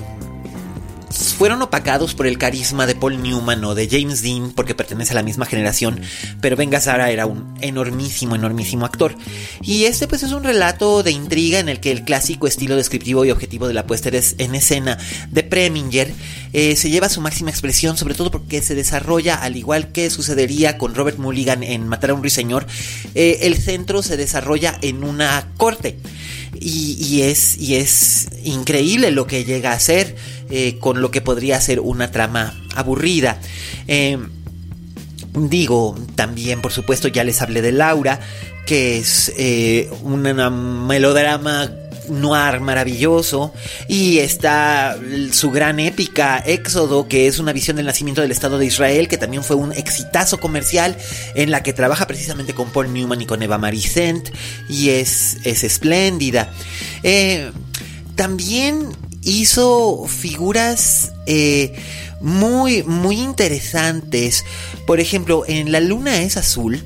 fueron 1.39 1.63
opacados 1.63 2.15
por 2.15 2.27
el 2.27 2.37
carisma 2.37 2.85
de 2.89 2.97
Paul 2.97 3.23
Newman 3.23 3.65
o 3.65 3.77
de 3.77 3.89
James 3.89 4.23
Dean 4.23 4.51
porque 4.57 4.75
pertenece 4.75 5.13
a 5.13 5.15
la 5.15 5.23
misma 5.23 5.47
generación, 5.47 6.01
pero 6.41 6.57
Ben 6.57 6.69
Gazzara 6.69 7.13
era 7.13 7.27
un 7.27 7.55
enormísimo, 7.61 8.35
enormísimo 8.35 8.85
actor. 8.85 9.15
Y 9.63 9.85
este 9.85 10.09
pues 10.09 10.25
es 10.25 10.33
un 10.33 10.43
relato 10.43 11.05
de 11.05 11.13
intriga 11.13 11.61
en 11.61 11.69
el 11.69 11.79
que 11.79 11.93
el 11.93 12.03
clásico 12.03 12.49
estilo 12.49 12.75
descriptivo 12.75 13.25
y 13.25 13.31
objetivo 13.31 13.69
de 13.69 13.75
la 13.75 13.87
puesta 13.87 14.09
en 14.09 14.55
escena 14.57 14.99
de 15.31 15.45
Preminger 15.45 16.13
eh, 16.53 16.75
se 16.75 16.91
lleva 16.91 17.07
a 17.07 17.11
su 17.11 17.21
máxima 17.21 17.51
expresión, 17.51 17.97
sobre 17.97 18.15
todo 18.15 18.33
porque 18.33 18.61
se 18.61 18.75
desarrolla, 18.75 19.37
al 19.37 19.57
igual 19.57 19.93
que 19.93 20.11
sucedería 20.11 20.77
con 20.77 20.97
Robert 20.97 21.19
Mulligan 21.19 21.63
en 21.63 21.87
Matar 21.87 22.11
a 22.11 22.15
un 22.15 22.23
ruiseñor, 22.23 22.67
eh, 23.15 23.39
el 23.43 23.57
centro 23.57 24.03
se 24.03 24.17
desarrolla 24.17 24.77
en 24.83 25.05
una 25.05 25.53
corte. 25.57 25.99
Y, 26.61 27.23
es, 27.23 27.59
y 27.59 27.77
es 27.77 28.29
increíble 28.45 29.11
lo 29.11 29.27
que 29.27 29.45
llega 29.45 29.73
a 29.73 29.79
ser 29.79 30.17
eh, 30.51 30.79
con 30.81 31.01
lo 31.01 31.11
que 31.11 31.21
podría 31.21 31.61
ser 31.61 31.81
una 31.81 32.11
trama 32.11 32.55
aburrida. 32.75 33.41
Eh, 33.87 34.19
digo, 35.35 35.97
también 36.15 36.61
por 36.61 36.73
supuesto 36.73 37.09
ya 37.09 37.25
les 37.25 37.43
hablé 37.43 37.63
de 37.63 37.73
Laura, 37.73 38.21
que 38.67 38.99
es 38.99 39.33
eh, 39.37 39.91
un 40.03 40.23
melodrama 40.87 41.71
noir 42.11 42.61
maravilloso 42.61 43.53
y 43.89 44.19
está 44.19 44.99
su 45.33 45.51
gran 45.51 45.81
épica 45.81 46.39
Éxodo 46.39 47.09
que 47.09 47.27
es 47.27 47.39
una 47.39 47.53
visión 47.53 47.77
del 47.77 47.87
nacimiento 47.87 48.21
del 48.21 48.31
Estado 48.31 48.59
de 48.59 48.67
Israel 48.67 49.09
que 49.09 49.19
también 49.19 49.43
fue 49.43 49.57
un 49.57 49.73
exitazo 49.73 50.41
comercial 50.41 50.97
en 51.35 51.51
la 51.51 51.63
que 51.63 51.73
trabaja 51.73 52.07
precisamente 52.07 52.55
con 52.55 52.71
Paul 52.71 52.93
Newman 52.93 53.21
y 53.21 53.27
con 53.27 53.43
Eva 53.43 53.59
Marie 53.59 53.79
y 54.69 54.91
es, 54.91 55.39
es 55.45 55.65
espléndida 55.65 56.53
también 58.19 58.89
hizo 59.23 60.07
figuras 60.09 61.13
eh, 61.27 61.73
muy, 62.21 62.83
muy 62.83 63.21
interesantes. 63.21 64.45
Por 64.89 64.99
ejemplo, 64.99 65.45
en 65.47 65.71
La 65.71 65.79
Luna 65.79 66.23
es 66.23 66.37
Azul, 66.37 66.83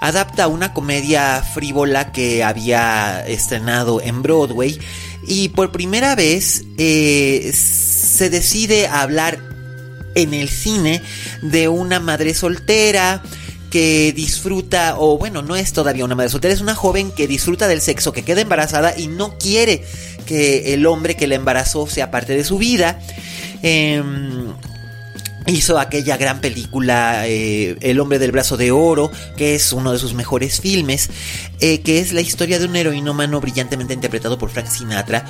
adapta 0.00 0.48
una 0.48 0.72
comedia 0.72 1.42
frívola 1.42 2.12
que 2.12 2.44
había 2.44 3.26
estrenado 3.26 4.00
en 4.00 4.22
Broadway 4.22 4.78
y 5.26 5.50
por 5.50 5.72
primera 5.72 6.14
vez 6.14 6.64
eh, 6.78 7.52
se 7.54 8.30
decide 8.30 8.86
a 8.86 9.02
hablar 9.02 9.38
en 10.14 10.34
el 10.34 10.48
cine 10.48 11.02
de 11.42 11.68
una 11.68 12.00
madre 12.00 12.34
soltera 12.34 13.22
que 13.70 14.12
disfruta, 14.14 14.94
o 14.98 15.18
bueno, 15.18 15.42
no 15.42 15.54
es 15.54 15.72
todavía 15.72 16.04
una 16.04 16.14
madre 16.14 16.30
soltera, 16.30 16.54
es 16.54 16.60
una 16.60 16.74
joven 16.74 17.10
que 17.10 17.26
disfruta 17.26 17.68
del 17.68 17.80
sexo, 17.80 18.12
que 18.12 18.24
queda 18.24 18.40
embarazada 18.40 18.96
y 18.96 19.08
no 19.08 19.36
quiere 19.38 19.84
que 20.26 20.74
el 20.74 20.86
hombre 20.86 21.16
que 21.16 21.26
la 21.26 21.34
embarazó 21.34 21.86
sea 21.86 22.10
parte 22.10 22.34
de 22.34 22.44
su 22.44 22.58
vida. 22.58 22.98
Em, 23.62 24.52
hizo 25.48 25.78
aquella 25.78 26.16
gran 26.16 26.40
película 26.40 27.26
eh, 27.26 27.76
El 27.80 28.00
hombre 28.00 28.18
del 28.18 28.32
brazo 28.32 28.56
de 28.56 28.70
oro, 28.70 29.10
que 29.36 29.54
es 29.54 29.72
uno 29.72 29.92
de 29.92 29.98
sus 29.98 30.14
mejores 30.14 30.60
filmes, 30.60 31.10
eh, 31.60 31.80
que 31.80 31.98
es 32.00 32.12
la 32.12 32.20
historia 32.20 32.58
de 32.58 32.66
un 32.66 32.76
heroinómano 32.76 33.40
brillantemente 33.40 33.94
interpretado 33.94 34.38
por 34.38 34.50
Frank 34.50 34.68
Sinatra 34.68 35.24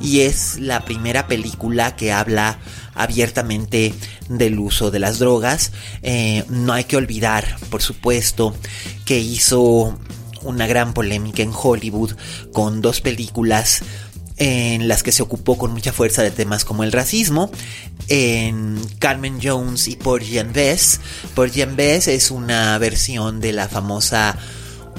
y 0.00 0.20
es 0.20 0.58
la 0.58 0.84
primera 0.84 1.26
película 1.26 1.94
que 1.94 2.12
habla 2.12 2.58
abiertamente 2.94 3.94
del 4.28 4.58
uso 4.58 4.90
de 4.90 4.98
las 4.98 5.18
drogas. 5.18 5.72
Eh, 6.02 6.44
no 6.48 6.72
hay 6.72 6.84
que 6.84 6.96
olvidar, 6.96 7.56
por 7.68 7.82
supuesto, 7.82 8.54
que 9.04 9.18
hizo 9.18 9.98
una 10.42 10.66
gran 10.66 10.94
polémica 10.94 11.42
en 11.42 11.52
Hollywood 11.54 12.12
con 12.52 12.80
dos 12.80 13.02
películas 13.02 13.82
en 14.40 14.88
las 14.88 15.02
que 15.02 15.12
se 15.12 15.22
ocupó 15.22 15.58
con 15.58 15.70
mucha 15.70 15.92
fuerza 15.92 16.22
de 16.22 16.30
temas 16.30 16.64
como 16.64 16.82
el 16.82 16.92
racismo, 16.92 17.52
en 18.08 18.80
Carmen 18.98 19.38
Jones 19.40 19.86
y 19.86 19.96
Porgy 19.96 20.38
and 20.38 20.54
Bess. 20.54 21.00
Porgy 21.34 21.62
and 21.62 21.76
Bess 21.76 22.08
es 22.08 22.30
una 22.30 22.76
versión 22.78 23.40
de 23.40 23.52
la 23.52 23.68
famosa 23.68 24.36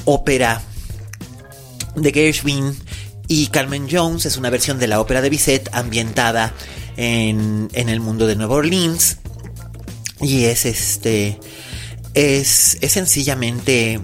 ópera 0.05 0.62
de 1.95 2.12
Gershwin 2.13 2.77
y 3.27 3.48
Carmen 3.48 3.88
Jones 3.89 4.25
es 4.25 4.38
una 4.38 4.50
versión 4.50 4.77
de 4.77 4.88
la 4.88 5.00
ópera 5.00 5.21
de 5.21 5.29
Bizet 5.29 5.69
ambientada 5.71 6.53
en, 6.98 7.69
el 7.74 8.00
mundo 8.00 8.27
de 8.27 8.36
Nueva 8.36 8.55
Orleans. 8.55 9.17
Y 10.19 10.43
es 10.43 10.65
este. 10.65 11.39
Es, 12.13 12.77
es 12.81 12.91
sencillamente 12.91 14.01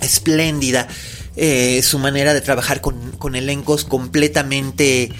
espléndida. 0.00 0.88
Eh, 1.36 1.82
su 1.82 1.98
manera 1.98 2.34
de 2.34 2.40
trabajar 2.40 2.80
con, 2.80 3.12
con 3.12 3.34
elencos 3.34 3.84
completamente 3.84 5.10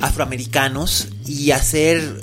afroamericanos 0.00 1.08
y 1.26 1.50
hacer 1.50 2.20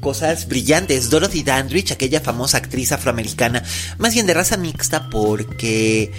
cosas 0.00 0.48
brillantes. 0.48 1.10
Dorothy 1.10 1.42
Dandridge, 1.42 1.92
aquella 1.92 2.20
famosa 2.20 2.58
actriz 2.58 2.92
afroamericana, 2.92 3.62
más 3.98 4.14
bien 4.14 4.26
de 4.26 4.34
raza 4.34 4.56
mixta 4.56 5.08
porque 5.08 6.12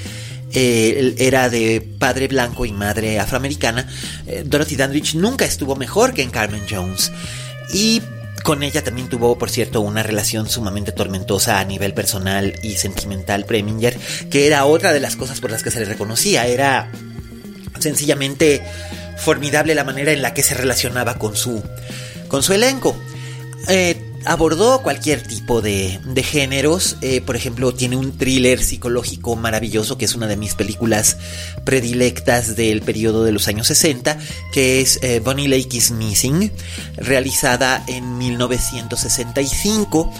eh, 0.53 1.15
era 1.17 1.49
de 1.49 1.81
padre 1.81 2.27
blanco 2.27 2.65
y 2.65 2.71
madre 2.71 3.19
afroamericana. 3.19 3.87
Eh, 4.25 4.43
Dorothy 4.45 4.75
Dandridge 4.75 5.15
nunca 5.15 5.45
estuvo 5.45 5.75
mejor 5.75 6.13
que 6.13 6.21
en 6.23 6.31
Carmen 6.31 6.63
Jones. 6.69 7.11
Y 7.73 8.01
con 8.45 8.61
ella 8.61 8.83
también 8.83 9.09
tuvo, 9.09 9.39
por 9.39 9.49
cierto, 9.49 9.81
una 9.81 10.03
relación 10.03 10.47
sumamente 10.47 10.91
tormentosa 10.91 11.59
a 11.59 11.65
nivel 11.65 11.95
personal 11.95 12.53
y 12.61 12.75
sentimental 12.75 13.43
Preminger, 13.45 13.97
que 14.29 14.45
era 14.45 14.65
otra 14.65 14.93
de 14.93 14.99
las 14.99 15.15
cosas 15.15 15.41
por 15.41 15.49
las 15.49 15.63
que 15.63 15.71
se 15.71 15.79
le 15.79 15.85
reconocía. 15.85 16.45
Era 16.45 16.91
sencillamente 17.79 18.61
formidable 19.17 19.73
la 19.73 19.83
manera 19.83 20.11
en 20.11 20.21
la 20.21 20.35
que 20.35 20.43
se 20.43 20.53
relacionaba 20.53 21.15
con 21.15 21.35
su, 21.35 21.63
con 22.27 22.43
su 22.43 22.53
elenco. 22.53 22.95
Eh, 23.67 23.99
abordó 24.25 24.81
cualquier 24.81 25.21
tipo 25.21 25.61
de, 25.61 25.99
géneros. 26.23 26.97
Eh, 27.01 27.21
por 27.21 27.35
ejemplo, 27.35 27.73
tiene 27.73 27.95
un 27.95 28.17
thriller 28.17 28.61
psicológico 28.61 29.35
maravilloso, 29.35 29.97
que 29.97 30.05
es 30.05 30.15
una 30.15 30.27
de 30.27 30.37
mis 30.37 30.55
películas 30.55 31.17
predilectas 31.63 32.55
del 32.55 32.81
periodo 32.81 33.23
de 33.23 33.31
los 33.31 33.47
años 33.47 33.67
60, 33.67 34.17
que 34.51 34.81
es 34.81 34.99
eh, 35.01 35.21
Bonnie 35.23 35.47
Lake 35.47 35.77
is 35.77 35.91
Missing, 35.91 36.51
realizada 36.97 37.83
en 37.87 38.17
1965. 38.17 40.13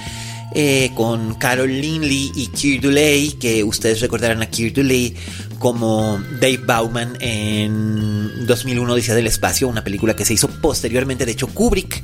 con 0.94 1.34
Carol 1.34 1.70
Linley 1.70 2.32
y 2.34 2.48
Keir 2.48 2.80
Dulley, 2.80 3.34
que 3.34 3.66
ustedes 3.66 4.00
recordarán 4.00 4.42
a 4.42 4.50
Keir 4.50 4.72
Dulley 4.72 5.14
como 5.60 6.22
Dave 6.40 6.62
Bauman 6.66 7.18
en 7.20 8.46
2001 8.46 8.94
Odisea 8.94 9.16
del 9.16 9.28
Espacio, 9.28 9.68
una 9.68 9.84
película 9.84 10.16
que 10.16 10.24
se 10.24 10.34
hizo 10.34 10.48
posteriormente, 10.48 11.26
de 11.26 11.34
hecho 11.34 11.48
Kubrick 11.48 12.02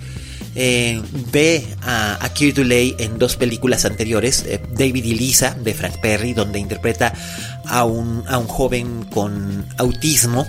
eh, 0.55 1.01
ve 1.31 1.65
a, 1.81 2.24
a 2.24 2.34
Keir 2.34 2.53
en 3.00 3.17
dos 3.17 3.36
películas 3.36 3.86
anteriores, 3.86 4.46
eh, 4.48 4.62
David 4.72 5.05
y 5.05 5.15
Lisa 5.15 5.55
de 5.63 5.74
Frank 5.74 5.96
Perry, 6.01 6.34
donde 6.34 6.60
interpreta 6.60 7.13
a 7.65 7.86
un, 7.86 8.24
a 8.27 8.38
un 8.38 8.48
joven 8.48 9.05
con 9.05 9.65
autismo. 9.77 10.48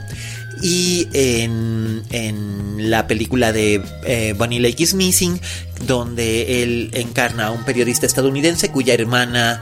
Y 0.64 1.08
en, 1.12 2.04
en 2.10 2.90
la 2.90 3.08
película 3.08 3.52
de 3.52 3.82
eh, 4.04 4.34
Bonnie 4.38 4.60
Lake 4.60 4.84
is 4.84 4.94
Missing, 4.94 5.40
donde 5.86 6.62
él 6.62 6.90
encarna 6.92 7.48
a 7.48 7.50
un 7.50 7.64
periodista 7.64 8.06
estadounidense 8.06 8.70
cuya 8.70 8.94
hermana 8.94 9.60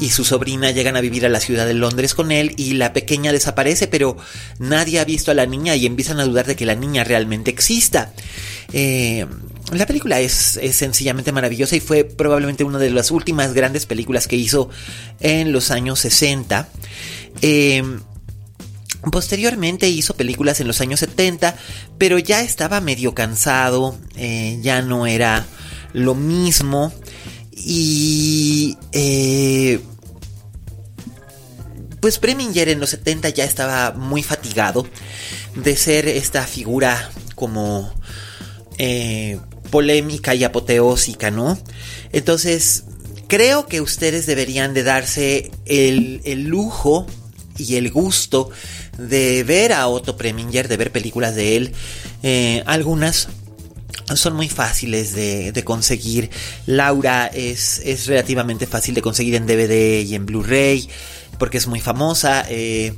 y 0.00 0.10
su 0.10 0.24
sobrina 0.24 0.70
llegan 0.70 0.96
a 0.96 1.00
vivir 1.00 1.26
a 1.26 1.28
la 1.28 1.40
ciudad 1.40 1.66
de 1.66 1.74
Londres 1.74 2.14
con 2.14 2.30
él 2.30 2.54
y 2.56 2.74
la 2.74 2.92
pequeña 2.92 3.32
desaparece, 3.32 3.88
pero 3.88 4.16
nadie 4.58 5.00
ha 5.00 5.04
visto 5.04 5.30
a 5.30 5.34
la 5.34 5.46
niña 5.46 5.74
y 5.76 5.86
empiezan 5.86 6.20
a 6.20 6.24
dudar 6.24 6.46
de 6.46 6.56
que 6.56 6.66
la 6.66 6.74
niña 6.74 7.04
realmente 7.04 7.50
exista. 7.50 8.12
Eh, 8.72 9.26
la 9.72 9.86
película 9.86 10.20
es, 10.20 10.58
sencillamente 10.72 11.32
maravillosa 11.32 11.76
y 11.76 11.80
fue 11.80 12.04
probablemente 12.04 12.64
una 12.64 12.78
de 12.78 12.90
las 12.90 13.10
últimas 13.10 13.52
grandes 13.52 13.86
películas 13.86 14.26
que 14.26 14.36
hizo 14.36 14.70
en 15.20 15.52
los 15.52 15.70
años 15.70 16.00
60. 16.00 16.68
Eh, 17.42 17.82
posteriormente 19.12 19.88
hizo 19.88 20.14
películas 20.14 20.60
en 20.60 20.68
los 20.68 20.80
años 20.80 21.00
70, 21.00 21.56
pero 21.98 22.18
ya 22.18 22.40
estaba 22.40 22.80
medio 22.80 23.14
cansado, 23.14 23.98
eh, 24.16 24.58
ya 24.62 24.82
no 24.82 25.06
era 25.06 25.46
lo 25.92 26.14
mismo 26.14 26.92
y... 27.64 28.76
Eh, 28.92 29.80
pues 32.00 32.18
Preminger 32.20 32.68
en 32.68 32.78
los 32.78 32.90
70 32.90 33.30
ya 33.30 33.44
estaba 33.44 33.90
muy 33.90 34.22
fatigado 34.22 34.86
de 35.56 35.76
ser 35.76 36.06
esta 36.06 36.46
figura 36.46 37.10
como 37.34 37.92
polémica 39.70 40.34
y 40.34 40.44
apoteósica, 40.44 41.30
¿no? 41.30 41.58
Entonces, 42.12 42.84
creo 43.28 43.66
que 43.66 43.80
ustedes 43.80 44.26
deberían 44.26 44.74
de 44.74 44.82
darse 44.82 45.50
el, 45.66 46.44
lujo 46.44 47.06
y 47.56 47.76
el 47.76 47.90
gusto 47.90 48.50
de 48.96 49.44
ver 49.44 49.72
a 49.72 49.86
Otto 49.86 50.16
Preminger, 50.16 50.68
de 50.68 50.76
ver 50.76 50.90
películas 50.90 51.34
de 51.34 51.56
él. 51.56 51.72
Eh, 52.22 52.62
algunas 52.66 53.28
son 54.16 54.34
muy 54.34 54.48
fáciles 54.48 55.14
de, 55.14 55.62
conseguir. 55.64 56.30
Laura 56.66 57.26
es, 57.26 57.80
es, 57.84 58.06
relativamente 58.06 58.66
fácil 58.66 58.94
de 58.94 59.02
conseguir 59.02 59.34
en 59.34 59.46
DVD 59.46 60.02
y 60.02 60.14
en 60.14 60.24
Blu-ray 60.24 60.88
porque 61.38 61.58
es 61.58 61.66
muy 61.66 61.80
famosa. 61.80 62.44
Eh, 62.48 62.94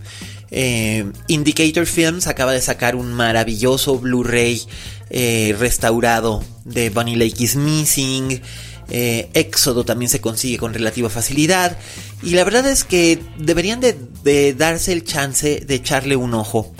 eh, 0.50 1.10
Indicator 1.28 1.86
Films 1.86 2.26
acaba 2.26 2.52
de 2.52 2.60
sacar 2.60 2.96
un 2.96 3.12
maravilloso 3.12 3.98
Blu-ray 3.98 4.62
eh, 5.10 5.54
restaurado 5.58 6.42
de 6.64 6.90
Bunny 6.90 7.16
Lake 7.16 7.44
is 7.44 7.56
Missing. 7.56 8.40
Eh, 8.92 9.30
Éxodo 9.34 9.84
también 9.84 10.08
se 10.08 10.20
consigue 10.20 10.58
con 10.58 10.74
relativa 10.74 11.08
facilidad. 11.08 11.76
Y 12.22 12.30
la 12.30 12.44
verdad 12.44 12.66
es 12.66 12.84
que 12.84 13.20
deberían 13.38 13.80
de, 13.80 13.96
darse 14.56 14.92
el 14.92 15.04
chance 15.04 15.60
de 15.60 15.74
echarle 15.74 16.16
un 16.16 16.34
ojo 16.34 16.72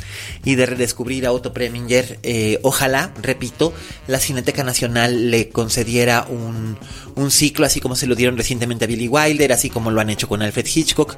y 0.44 0.54
de 0.54 0.66
redescubrir 0.66 1.26
a 1.26 1.32
Otto 1.32 1.52
Preminger. 1.52 2.18
Eh, 2.22 2.58
ojalá, 2.62 3.12
repito, 3.22 3.72
la 4.06 4.20
Cineteca 4.20 4.64
Nacional 4.64 5.30
le 5.30 5.48
concediera 5.50 6.26
un, 6.28 6.76
un 7.16 7.30
ciclo, 7.30 7.66
así 7.66 7.80
como 7.80 7.96
se 7.96 8.06
lo 8.06 8.14
dieron 8.14 8.36
recientemente 8.36 8.84
a 8.84 8.88
Billy 8.88 9.08
Wilder, 9.08 9.52
así 9.52 9.70
como 9.70 9.90
lo 9.90 10.00
han 10.00 10.10
hecho 10.10 10.28
con 10.28 10.42
Alfred 10.42 10.66
Hitchcock 10.66 11.16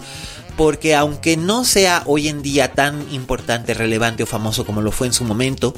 porque 0.56 0.94
aunque 0.94 1.36
no 1.36 1.64
sea 1.64 2.02
hoy 2.06 2.28
en 2.28 2.42
día 2.42 2.72
tan 2.72 3.12
importante, 3.12 3.74
relevante 3.74 4.22
o 4.22 4.26
famoso 4.26 4.64
como 4.64 4.82
lo 4.82 4.92
fue 4.92 5.06
en 5.06 5.12
su 5.12 5.24
momento, 5.24 5.74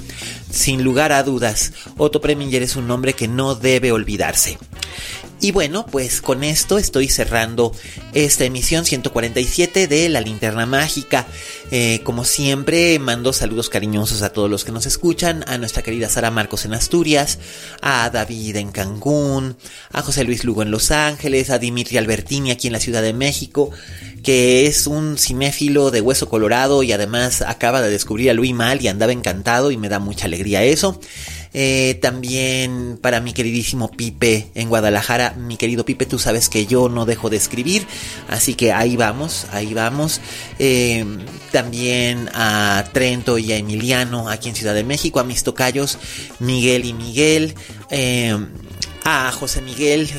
sin 0.50 0.82
lugar 0.82 1.12
a 1.12 1.22
dudas, 1.22 1.72
Otto 1.96 2.20
Preminger 2.20 2.62
es 2.62 2.76
un 2.76 2.88
nombre 2.88 3.14
que 3.14 3.28
no 3.28 3.54
debe 3.54 3.92
olvidarse. 3.92 4.58
Y 5.40 5.52
bueno, 5.52 5.84
pues 5.84 6.22
con 6.22 6.42
esto 6.42 6.78
estoy 6.78 7.08
cerrando 7.08 7.72
esta 8.14 8.44
emisión 8.44 8.86
147 8.86 9.88
de 9.88 10.08
La 10.08 10.22
Linterna 10.22 10.64
Mágica. 10.64 11.26
Eh, 11.70 12.00
como 12.02 12.24
siempre, 12.24 12.98
mando 12.98 13.32
saludos 13.34 13.68
cariñosos 13.68 14.22
a 14.22 14.32
todos 14.32 14.48
los 14.48 14.64
que 14.64 14.72
nos 14.72 14.86
escuchan, 14.86 15.44
a 15.46 15.58
nuestra 15.58 15.82
querida 15.82 16.08
Sara 16.08 16.30
Marcos 16.30 16.64
en 16.64 16.72
Asturias, 16.72 17.38
a 17.82 18.08
David 18.08 18.56
en 18.56 18.70
Cancún, 18.70 19.56
a 19.92 20.02
José 20.04 20.24
Luis 20.24 20.44
Lugo 20.44 20.62
en 20.62 20.70
Los 20.70 20.90
Ángeles, 20.90 21.50
a 21.50 21.58
Dimitri 21.58 21.96
Albertini 21.96 22.50
aquí 22.50 22.66
en 22.66 22.74
la 22.74 22.80
Ciudad 22.80 23.02
de 23.02 23.14
México, 23.14 23.70
que 24.22 24.66
es 24.66 24.86
un 24.86 25.16
cinéfilo 25.18 25.90
de 25.90 26.00
hueso 26.02 26.28
colorado 26.28 26.82
y 26.82 26.92
además 26.92 27.42
acaba 27.42 27.80
de 27.82 27.90
descubrir 27.90 28.30
a 28.30 28.34
Luis 28.34 28.54
Mal 28.54 28.82
y 28.82 28.88
andaba 28.88 29.12
encantado 29.12 29.70
y 29.70 29.76
me 29.76 29.88
da 29.88 29.98
mucha 29.98 30.26
alegría 30.26 30.62
eso. 30.62 31.00
Eh, 31.56 32.00
también 32.02 32.98
para 33.00 33.20
mi 33.20 33.32
queridísimo 33.32 33.90
Pipe 33.90 34.50
en 34.54 34.68
Guadalajara. 34.68 35.34
Mi 35.38 35.56
querido 35.56 35.84
Pipe, 35.84 36.04
tú 36.04 36.18
sabes 36.18 36.48
que 36.48 36.66
yo 36.66 36.88
no 36.88 37.06
dejo 37.06 37.30
de 37.30 37.36
escribir. 37.36 37.86
Así 38.28 38.54
que 38.54 38.72
ahí 38.72 38.96
vamos, 38.96 39.46
ahí 39.52 39.72
vamos. 39.72 40.20
Eh, 40.58 41.04
también 41.52 42.28
a 42.34 42.84
Trento 42.92 43.38
y 43.38 43.52
a 43.52 43.56
Emiliano 43.56 44.28
aquí 44.28 44.48
en 44.48 44.56
Ciudad 44.56 44.74
de 44.74 44.84
México. 44.84 45.20
A 45.20 45.24
mis 45.24 45.44
tocayos 45.44 45.98
Miguel 46.40 46.84
y 46.84 46.92
Miguel. 46.92 47.54
Eh, 47.90 48.36
a 49.04 49.30
José 49.32 49.60
Miguel, 49.60 50.10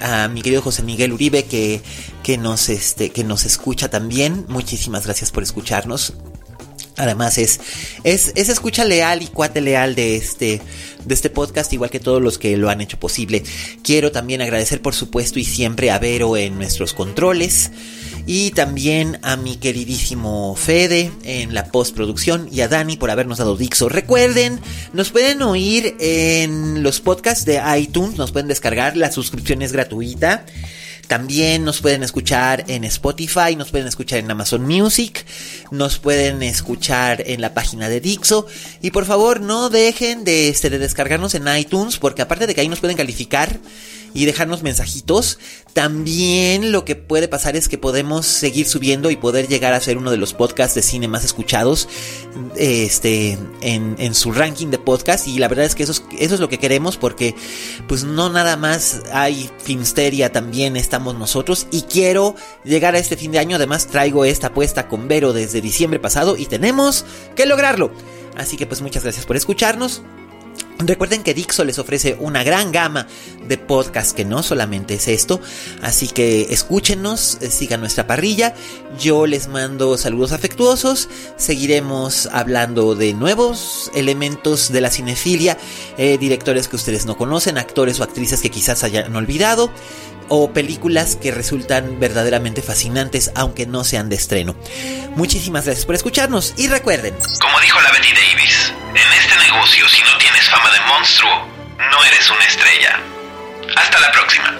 a 0.00 0.28
mi 0.28 0.42
querido 0.42 0.62
José 0.62 0.82
Miguel 0.82 1.12
Uribe 1.12 1.44
que, 1.44 1.80
que, 2.22 2.38
nos, 2.38 2.68
este, 2.70 3.10
que 3.10 3.24
nos 3.24 3.44
escucha 3.44 3.90
también. 3.90 4.46
Muchísimas 4.48 5.04
gracias 5.04 5.30
por 5.30 5.42
escucharnos. 5.42 6.14
Además 7.02 7.36
es, 7.36 7.60
es, 8.04 8.32
es, 8.36 8.48
escucha 8.48 8.84
leal 8.84 9.22
y 9.22 9.26
cuate 9.26 9.60
leal 9.60 9.96
de 9.96 10.16
este, 10.16 10.60
de 11.04 11.14
este 11.14 11.30
podcast, 11.30 11.72
igual 11.72 11.90
que 11.90 11.98
todos 11.98 12.22
los 12.22 12.38
que 12.38 12.56
lo 12.56 12.70
han 12.70 12.80
hecho 12.80 12.98
posible. 12.98 13.42
Quiero 13.82 14.12
también 14.12 14.40
agradecer 14.40 14.80
por 14.80 14.94
supuesto 14.94 15.40
y 15.40 15.44
siempre 15.44 15.90
a 15.90 15.98
Vero 15.98 16.36
en 16.36 16.56
nuestros 16.56 16.94
controles. 16.94 17.72
Y 18.24 18.52
también 18.52 19.18
a 19.22 19.36
mi 19.36 19.56
queridísimo 19.56 20.54
Fede 20.54 21.10
en 21.24 21.54
la 21.54 21.64
postproducción 21.72 22.48
y 22.52 22.60
a 22.60 22.68
Dani 22.68 22.96
por 22.96 23.10
habernos 23.10 23.38
dado 23.38 23.56
Dixo. 23.56 23.88
Recuerden, 23.88 24.60
nos 24.92 25.10
pueden 25.10 25.42
oír 25.42 25.96
en 25.98 26.84
los 26.84 27.00
podcasts 27.00 27.44
de 27.44 27.60
iTunes, 27.78 28.16
nos 28.16 28.30
pueden 28.30 28.46
descargar, 28.46 28.96
la 28.96 29.10
suscripción 29.10 29.60
es 29.60 29.72
gratuita. 29.72 30.46
También 31.12 31.66
nos 31.66 31.82
pueden 31.82 32.02
escuchar 32.02 32.64
en 32.68 32.84
Spotify, 32.84 33.54
nos 33.54 33.70
pueden 33.70 33.86
escuchar 33.86 34.20
en 34.20 34.30
Amazon 34.30 34.62
Music, 34.62 35.26
nos 35.70 35.98
pueden 35.98 36.42
escuchar 36.42 37.22
en 37.26 37.42
la 37.42 37.52
página 37.52 37.90
de 37.90 38.00
Dixo. 38.00 38.46
Y 38.80 38.92
por 38.92 39.04
favor, 39.04 39.42
no 39.42 39.68
dejen 39.68 40.24
de, 40.24 40.48
este, 40.48 40.70
de 40.70 40.78
descargarnos 40.78 41.34
en 41.34 41.54
iTunes, 41.54 41.98
porque 41.98 42.22
aparte 42.22 42.46
de 42.46 42.54
que 42.54 42.62
ahí 42.62 42.68
nos 42.68 42.80
pueden 42.80 42.96
calificar, 42.96 43.60
y 44.14 44.24
dejarnos 44.24 44.62
mensajitos. 44.62 45.38
También 45.72 46.72
lo 46.72 46.84
que 46.84 46.96
puede 46.96 47.28
pasar 47.28 47.56
es 47.56 47.68
que 47.68 47.78
podemos 47.78 48.26
seguir 48.26 48.66
subiendo 48.66 49.10
y 49.10 49.16
poder 49.16 49.48
llegar 49.48 49.72
a 49.72 49.80
ser 49.80 49.96
uno 49.96 50.10
de 50.10 50.16
los 50.16 50.34
podcasts 50.34 50.74
de 50.74 50.82
cine 50.82 51.08
más 51.08 51.24
escuchados 51.24 51.88
este, 52.56 53.38
en, 53.60 54.14
su 54.14 54.32
ranking 54.32 54.68
de 54.68 54.78
podcast. 54.78 55.26
Y 55.26 55.38
la 55.38 55.48
verdad 55.48 55.64
es 55.64 55.74
que 55.74 55.82
eso 55.84 55.92
es, 55.92 56.02
eso 56.18 56.34
es 56.34 56.40
lo 56.40 56.48
que 56.48 56.58
queremos 56.58 56.96
porque 56.96 57.34
pues 57.88 58.04
no 58.04 58.28
nada 58.28 58.56
más 58.56 59.02
hay 59.12 59.50
Filmsteria, 59.62 60.32
también 60.32 60.76
estamos 60.76 61.14
nosotros. 61.14 61.66
Y 61.70 61.82
quiero 61.82 62.34
llegar 62.64 62.94
a 62.94 62.98
este 62.98 63.16
fin 63.16 63.32
de 63.32 63.38
año. 63.38 63.56
Además 63.56 63.86
traigo 63.86 64.24
esta 64.24 64.48
apuesta 64.48 64.88
con 64.88 65.08
Vero 65.08 65.32
desde 65.32 65.60
diciembre 65.60 65.98
pasado 65.98 66.36
y 66.36 66.46
tenemos 66.46 67.04
que 67.34 67.46
lograrlo. 67.46 67.90
Así 68.36 68.56
que 68.56 68.66
pues 68.66 68.82
muchas 68.82 69.02
gracias 69.02 69.26
por 69.26 69.36
escucharnos. 69.36 70.02
Recuerden 70.78 71.22
que 71.22 71.34
Dixo 71.34 71.64
les 71.64 71.78
ofrece 71.78 72.16
una 72.18 72.42
gran 72.42 72.72
gama 72.72 73.06
de 73.46 73.56
podcasts 73.56 74.12
que 74.14 74.24
no 74.24 74.42
solamente 74.42 74.94
es 74.94 75.06
esto, 75.06 75.40
así 75.80 76.08
que 76.08 76.48
escúchenos, 76.50 77.38
eh, 77.40 77.50
sigan 77.50 77.80
nuestra 77.80 78.06
parrilla, 78.06 78.54
yo 78.98 79.26
les 79.26 79.48
mando 79.48 79.96
saludos 79.96 80.32
afectuosos, 80.32 81.08
seguiremos 81.36 82.26
hablando 82.32 82.94
de 82.94 83.12
nuevos 83.14 83.90
elementos 83.94 84.72
de 84.72 84.80
la 84.80 84.90
cinefilia, 84.90 85.56
eh, 85.98 86.18
directores 86.18 86.68
que 86.68 86.76
ustedes 86.76 87.06
no 87.06 87.16
conocen, 87.16 87.58
actores 87.58 88.00
o 88.00 88.02
actrices 88.04 88.40
que 88.40 88.50
quizás 88.50 88.82
hayan 88.82 89.14
olvidado, 89.14 89.70
o 90.28 90.52
películas 90.52 91.16
que 91.16 91.30
resultan 91.30 92.00
verdaderamente 92.00 92.62
fascinantes 92.62 93.30
aunque 93.34 93.66
no 93.66 93.84
sean 93.84 94.08
de 94.08 94.16
estreno. 94.16 94.56
Muchísimas 95.14 95.66
gracias 95.66 95.84
por 95.84 95.94
escucharnos 95.94 96.54
y 96.56 96.68
recuerden, 96.68 97.14
como 97.40 97.60
dijo 97.60 97.80
la 97.80 97.92
Betty 97.92 98.08
Davis, 98.08 98.72
en 98.90 99.12
este 99.18 99.52
negocio 99.52 99.88
si 99.88 100.02
no 100.02 100.11
fama 100.52 100.70
de 100.70 100.80
monstruo, 100.86 101.30
no 101.78 102.04
eres 102.04 102.30
una 102.30 102.44
estrella. 102.44 103.00
Hasta 103.74 104.00
la 104.00 104.12
próxima. 104.12 104.54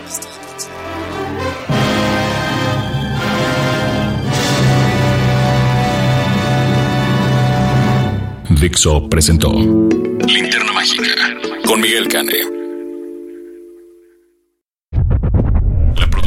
Dixo 8.49 9.09
presentó 9.11 9.51
Linterna 10.27 10.73
Mágica 10.73 11.05
con 11.67 11.81
Miguel 11.81 12.09
Cane. 12.09 12.63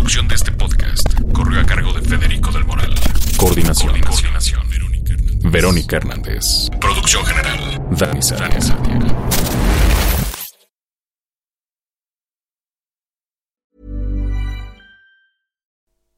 de 0.06 0.36
este 0.36 0.51
podcast 0.51 1.10
corrió 1.34 1.60
a 1.60 1.65
cargo 1.65 1.91
de 1.91 2.01
Federico 2.01 2.49
del 2.51 2.63
Moral. 2.63 2.93
Coordinación. 3.38 3.99
Coordinación. 4.01 4.62
Verónica 5.43 5.97
Hernández. 5.97 6.69
Producción 6.80 7.25
general. 7.25 7.82
Dani 7.91 8.21
Sadia. 8.21 9.14